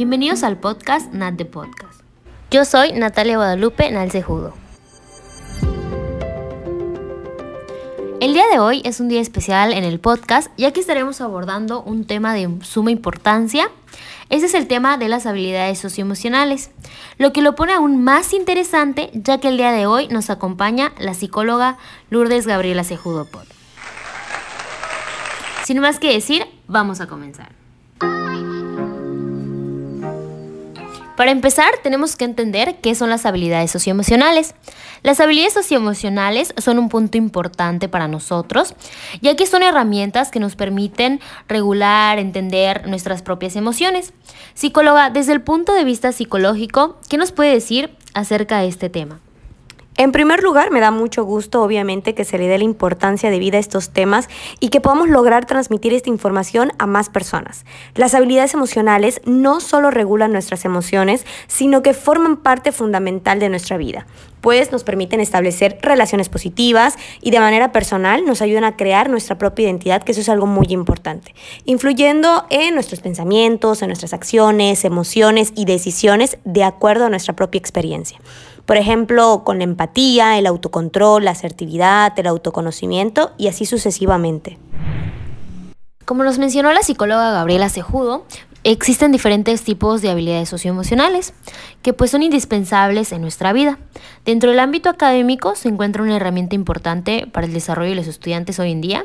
Bienvenidos 0.00 0.44
al 0.44 0.56
podcast 0.56 1.12
Nat 1.12 1.34
de 1.34 1.44
Podcast. 1.44 2.00
Yo 2.50 2.64
soy 2.64 2.92
Natalia 2.92 3.36
Guadalupe 3.36 3.90
Nalcejudo. 3.90 4.54
El 8.18 8.32
día 8.32 8.44
de 8.50 8.58
hoy 8.58 8.80
es 8.86 9.00
un 9.00 9.10
día 9.10 9.20
especial 9.20 9.74
en 9.74 9.84
el 9.84 10.00
podcast, 10.00 10.50
ya 10.56 10.72
que 10.72 10.80
estaremos 10.80 11.20
abordando 11.20 11.82
un 11.82 12.06
tema 12.06 12.32
de 12.32 12.48
suma 12.62 12.90
importancia. 12.90 13.70
Ese 14.30 14.46
es 14.46 14.54
el 14.54 14.68
tema 14.68 14.96
de 14.96 15.10
las 15.10 15.26
habilidades 15.26 15.78
socioemocionales, 15.78 16.70
lo 17.18 17.34
que 17.34 17.42
lo 17.42 17.54
pone 17.54 17.74
aún 17.74 18.02
más 18.02 18.32
interesante, 18.32 19.10
ya 19.12 19.36
que 19.36 19.48
el 19.48 19.58
día 19.58 19.70
de 19.70 19.84
hoy 19.84 20.08
nos 20.08 20.30
acompaña 20.30 20.94
la 20.98 21.12
psicóloga 21.12 21.76
Lourdes 22.08 22.46
Gabriela 22.46 22.84
Cejudo 22.84 23.26
Pod. 23.26 23.44
Sin 25.64 25.78
más 25.80 25.98
que 25.98 26.10
decir, 26.10 26.46
vamos 26.68 27.02
a 27.02 27.06
comenzar. 27.06 27.60
Para 31.20 31.32
empezar, 31.32 31.68
tenemos 31.82 32.16
que 32.16 32.24
entender 32.24 32.76
qué 32.80 32.94
son 32.94 33.10
las 33.10 33.26
habilidades 33.26 33.70
socioemocionales. 33.70 34.54
Las 35.02 35.20
habilidades 35.20 35.52
socioemocionales 35.52 36.54
son 36.56 36.78
un 36.78 36.88
punto 36.88 37.18
importante 37.18 37.90
para 37.90 38.08
nosotros, 38.08 38.74
ya 39.20 39.36
que 39.36 39.44
son 39.44 39.62
herramientas 39.62 40.30
que 40.30 40.40
nos 40.40 40.56
permiten 40.56 41.20
regular, 41.46 42.18
entender 42.18 42.88
nuestras 42.88 43.20
propias 43.20 43.54
emociones. 43.54 44.14
Psicóloga, 44.54 45.10
desde 45.10 45.34
el 45.34 45.42
punto 45.42 45.74
de 45.74 45.84
vista 45.84 46.10
psicológico, 46.10 46.98
¿qué 47.10 47.18
nos 47.18 47.32
puede 47.32 47.52
decir 47.52 47.94
acerca 48.14 48.60
de 48.60 48.68
este 48.68 48.88
tema? 48.88 49.20
En 49.96 50.12
primer 50.12 50.42
lugar, 50.42 50.70
me 50.70 50.80
da 50.80 50.90
mucho 50.90 51.24
gusto, 51.24 51.62
obviamente, 51.62 52.14
que 52.14 52.24
se 52.24 52.38
le 52.38 52.46
dé 52.46 52.56
la 52.56 52.64
importancia 52.64 53.28
debida 53.28 53.58
a 53.58 53.60
estos 53.60 53.90
temas 53.90 54.28
y 54.58 54.68
que 54.68 54.80
podamos 54.80 55.08
lograr 55.08 55.46
transmitir 55.46 55.92
esta 55.92 56.08
información 56.08 56.72
a 56.78 56.86
más 56.86 57.10
personas. 57.10 57.66
Las 57.94 58.14
habilidades 58.14 58.54
emocionales 58.54 59.20
no 59.26 59.60
solo 59.60 59.90
regulan 59.90 60.32
nuestras 60.32 60.64
emociones, 60.64 61.26
sino 61.48 61.82
que 61.82 61.92
forman 61.92 62.38
parte 62.38 62.72
fundamental 62.72 63.40
de 63.40 63.50
nuestra 63.50 63.76
vida, 63.76 64.06
pues 64.40 64.72
nos 64.72 64.84
permiten 64.84 65.20
establecer 65.20 65.78
relaciones 65.82 66.28
positivas 66.28 66.96
y 67.20 67.30
de 67.30 67.40
manera 67.40 67.72
personal 67.72 68.24
nos 68.24 68.40
ayudan 68.40 68.64
a 68.64 68.76
crear 68.76 69.10
nuestra 69.10 69.38
propia 69.38 69.64
identidad, 69.64 70.02
que 70.02 70.12
eso 70.12 70.20
es 70.20 70.28
algo 70.28 70.46
muy 70.46 70.68
importante, 70.70 71.34
influyendo 71.64 72.46
en 72.48 72.74
nuestros 72.74 73.00
pensamientos, 73.00 73.82
en 73.82 73.88
nuestras 73.88 74.14
acciones, 74.14 74.84
emociones 74.84 75.52
y 75.56 75.64
decisiones 75.64 76.38
de 76.44 76.64
acuerdo 76.64 77.06
a 77.06 77.10
nuestra 77.10 77.34
propia 77.34 77.58
experiencia. 77.58 78.18
Por 78.66 78.76
ejemplo, 78.76 79.42
con 79.44 79.58
la 79.58 79.64
empatía, 79.64 80.38
el 80.38 80.46
autocontrol, 80.46 81.24
la 81.24 81.32
asertividad, 81.32 82.12
el 82.18 82.26
autoconocimiento 82.26 83.32
y 83.36 83.48
así 83.48 83.66
sucesivamente. 83.66 84.58
Como 86.04 86.24
nos 86.24 86.38
mencionó 86.38 86.72
la 86.72 86.82
psicóloga 86.82 87.30
Gabriela 87.30 87.68
Cejudo, 87.68 88.24
existen 88.64 89.10
diferentes 89.12 89.62
tipos 89.62 90.02
de 90.02 90.10
habilidades 90.10 90.48
socioemocionales 90.48 91.32
que 91.82 91.92
pues 91.92 92.10
son 92.10 92.22
indispensables 92.22 93.12
en 93.12 93.22
nuestra 93.22 93.52
vida. 93.52 93.78
Dentro 94.24 94.50
del 94.50 94.60
ámbito 94.60 94.90
académico 94.90 95.54
se 95.54 95.68
encuentra 95.68 96.02
una 96.02 96.16
herramienta 96.16 96.54
importante 96.54 97.26
para 97.26 97.46
el 97.46 97.52
desarrollo 97.52 97.90
de 97.90 97.96
los 97.96 98.06
estudiantes 98.06 98.58
hoy 98.58 98.72
en 98.72 98.80
día, 98.80 99.04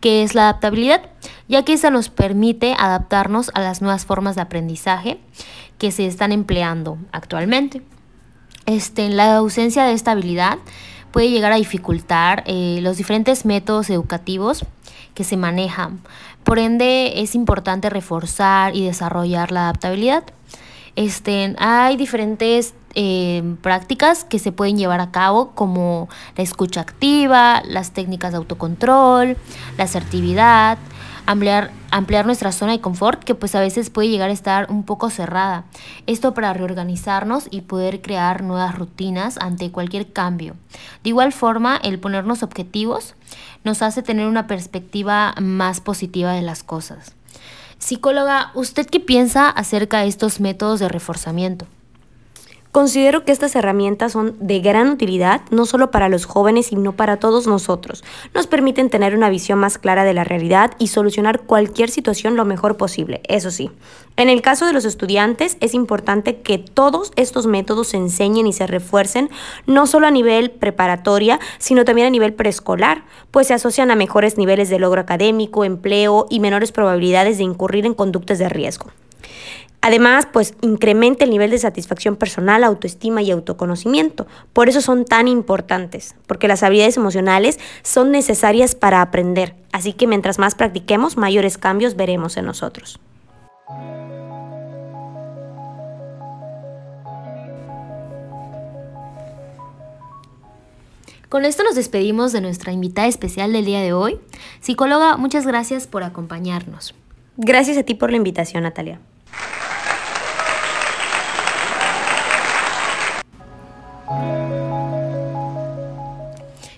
que 0.00 0.22
es 0.22 0.34
la 0.34 0.48
adaptabilidad, 0.48 1.02
ya 1.48 1.62
que 1.62 1.74
esa 1.74 1.90
nos 1.90 2.08
permite 2.08 2.74
adaptarnos 2.78 3.50
a 3.54 3.60
las 3.60 3.80
nuevas 3.80 4.06
formas 4.06 4.34
de 4.34 4.42
aprendizaje 4.42 5.20
que 5.78 5.92
se 5.92 6.06
están 6.06 6.32
empleando 6.32 6.98
actualmente. 7.12 7.82
Este, 8.66 9.08
la 9.08 9.36
ausencia 9.36 9.84
de 9.84 9.92
esta 9.92 10.12
habilidad 10.12 10.58
puede 11.12 11.30
llegar 11.30 11.52
a 11.52 11.56
dificultar 11.56 12.42
eh, 12.46 12.80
los 12.82 12.96
diferentes 12.96 13.44
métodos 13.44 13.88
educativos 13.90 14.64
que 15.14 15.24
se 15.24 15.36
manejan. 15.36 16.00
Por 16.44 16.58
ende, 16.58 17.22
es 17.22 17.34
importante 17.34 17.90
reforzar 17.90 18.76
y 18.76 18.84
desarrollar 18.84 19.50
la 19.50 19.62
adaptabilidad. 19.62 20.24
Este, 20.94 21.54
hay 21.58 21.96
diferentes 21.96 22.74
eh, 22.98 23.56
prácticas 23.60 24.24
que 24.24 24.38
se 24.38 24.52
pueden 24.52 24.78
llevar 24.78 25.00
a 25.00 25.10
cabo 25.10 25.50
como 25.50 26.08
la 26.34 26.42
escucha 26.42 26.80
activa, 26.80 27.62
las 27.66 27.90
técnicas 27.90 28.32
de 28.32 28.38
autocontrol, 28.38 29.36
la 29.76 29.84
asertividad, 29.84 30.78
ampliar, 31.26 31.72
ampliar 31.90 32.24
nuestra 32.24 32.52
zona 32.52 32.72
de 32.72 32.80
confort 32.80 33.22
que 33.22 33.34
pues 33.34 33.54
a 33.54 33.60
veces 33.60 33.90
puede 33.90 34.08
llegar 34.08 34.30
a 34.30 34.32
estar 34.32 34.70
un 34.70 34.82
poco 34.82 35.10
cerrada. 35.10 35.64
Esto 36.06 36.32
para 36.32 36.54
reorganizarnos 36.54 37.48
y 37.50 37.60
poder 37.60 38.00
crear 38.00 38.42
nuevas 38.42 38.74
rutinas 38.74 39.36
ante 39.38 39.70
cualquier 39.70 40.10
cambio. 40.14 40.56
De 41.04 41.10
igual 41.10 41.34
forma, 41.34 41.76
el 41.76 41.98
ponernos 41.98 42.42
objetivos 42.42 43.14
nos 43.62 43.82
hace 43.82 44.02
tener 44.02 44.26
una 44.26 44.46
perspectiva 44.46 45.34
más 45.38 45.82
positiva 45.82 46.32
de 46.32 46.40
las 46.42 46.62
cosas. 46.62 47.14
Psicóloga, 47.78 48.52
¿usted 48.54 48.86
qué 48.86 49.00
piensa 49.00 49.50
acerca 49.50 50.00
de 50.00 50.06
estos 50.06 50.40
métodos 50.40 50.80
de 50.80 50.88
reforzamiento? 50.88 51.66
Considero 52.76 53.24
que 53.24 53.32
estas 53.32 53.56
herramientas 53.56 54.12
son 54.12 54.36
de 54.38 54.60
gran 54.60 54.90
utilidad, 54.90 55.40
no 55.50 55.64
solo 55.64 55.90
para 55.90 56.10
los 56.10 56.26
jóvenes, 56.26 56.66
sino 56.66 56.92
para 56.92 57.16
todos 57.16 57.46
nosotros. 57.46 58.04
Nos 58.34 58.46
permiten 58.46 58.90
tener 58.90 59.16
una 59.16 59.30
visión 59.30 59.58
más 59.58 59.78
clara 59.78 60.04
de 60.04 60.12
la 60.12 60.24
realidad 60.24 60.72
y 60.78 60.88
solucionar 60.88 61.40
cualquier 61.40 61.88
situación 61.88 62.36
lo 62.36 62.44
mejor 62.44 62.76
posible, 62.76 63.22
eso 63.28 63.50
sí. 63.50 63.70
En 64.18 64.28
el 64.28 64.42
caso 64.42 64.66
de 64.66 64.74
los 64.74 64.84
estudiantes, 64.84 65.56
es 65.60 65.72
importante 65.72 66.42
que 66.42 66.58
todos 66.58 67.12
estos 67.16 67.46
métodos 67.46 67.88
se 67.88 67.96
enseñen 67.96 68.46
y 68.46 68.52
se 68.52 68.66
refuercen, 68.66 69.30
no 69.66 69.86
solo 69.86 70.06
a 70.06 70.10
nivel 70.10 70.50
preparatoria, 70.50 71.40
sino 71.56 71.86
también 71.86 72.08
a 72.08 72.10
nivel 72.10 72.34
preescolar, 72.34 73.04
pues 73.30 73.46
se 73.46 73.54
asocian 73.54 73.90
a 73.90 73.96
mejores 73.96 74.36
niveles 74.36 74.68
de 74.68 74.78
logro 74.78 75.00
académico, 75.00 75.64
empleo 75.64 76.26
y 76.28 76.40
menores 76.40 76.72
probabilidades 76.72 77.38
de 77.38 77.44
incurrir 77.44 77.86
en 77.86 77.94
conductas 77.94 78.38
de 78.38 78.50
riesgo. 78.50 78.90
Además, 79.80 80.26
pues 80.32 80.54
incrementa 80.62 81.24
el 81.24 81.30
nivel 81.30 81.50
de 81.50 81.58
satisfacción 81.58 82.16
personal, 82.16 82.64
autoestima 82.64 83.22
y 83.22 83.30
autoconocimiento. 83.30 84.26
Por 84.52 84.68
eso 84.68 84.80
son 84.80 85.04
tan 85.04 85.28
importantes, 85.28 86.16
porque 86.26 86.48
las 86.48 86.62
habilidades 86.62 86.96
emocionales 86.96 87.58
son 87.82 88.10
necesarias 88.10 88.74
para 88.74 89.00
aprender. 89.00 89.54
Así 89.72 89.92
que 89.92 90.06
mientras 90.06 90.38
más 90.38 90.54
practiquemos, 90.54 91.16
mayores 91.16 91.58
cambios 91.58 91.96
veremos 91.96 92.36
en 92.36 92.46
nosotros. 92.46 92.98
Con 101.28 101.44
esto 101.44 101.64
nos 101.64 101.74
despedimos 101.74 102.32
de 102.32 102.40
nuestra 102.40 102.72
invitada 102.72 103.08
especial 103.08 103.52
del 103.52 103.64
día 103.64 103.80
de 103.80 103.92
hoy. 103.92 104.18
Psicóloga, 104.60 105.16
muchas 105.16 105.46
gracias 105.46 105.86
por 105.86 106.04
acompañarnos. 106.04 106.94
Gracias 107.36 107.76
a 107.76 107.82
ti 107.82 107.94
por 107.94 108.10
la 108.10 108.16
invitación, 108.16 108.62
Natalia. 108.62 109.00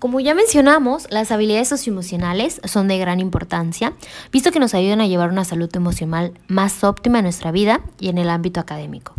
Como 0.00 0.18
ya 0.18 0.34
mencionamos, 0.34 1.06
las 1.10 1.30
habilidades 1.30 1.68
socioemocionales 1.68 2.62
son 2.64 2.88
de 2.88 2.96
gran 2.96 3.20
importancia, 3.20 3.92
visto 4.32 4.50
que 4.50 4.58
nos 4.58 4.72
ayudan 4.72 5.02
a 5.02 5.06
llevar 5.06 5.28
una 5.28 5.44
salud 5.44 5.68
emocional 5.76 6.32
más 6.48 6.84
óptima 6.84 7.18
en 7.18 7.24
nuestra 7.24 7.52
vida 7.52 7.82
y 8.00 8.08
en 8.08 8.16
el 8.16 8.30
ámbito 8.30 8.60
académico. 8.60 9.12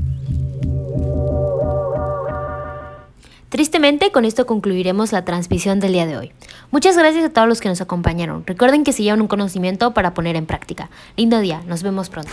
Tristemente, 3.49 4.11
con 4.11 4.25
esto 4.25 4.47
concluiremos 4.47 5.11
la 5.11 5.23
transmisión 5.23 5.79
del 5.79 5.93
día 5.93 6.07
de 6.07 6.17
hoy. 6.17 6.31
Muchas 6.71 6.97
gracias 6.97 7.25
a 7.25 7.29
todos 7.29 7.47
los 7.47 7.61
que 7.61 7.69
nos 7.69 7.81
acompañaron. 7.81 8.43
Recuerden 8.47 8.83
que 8.83 8.91
se 8.91 9.03
llevan 9.03 9.21
un 9.21 9.27
conocimiento 9.27 9.93
para 9.93 10.15
poner 10.15 10.35
en 10.35 10.47
práctica. 10.47 10.89
Lindo 11.15 11.39
día, 11.41 11.61
nos 11.67 11.83
vemos 11.83 12.09
pronto. 12.09 12.31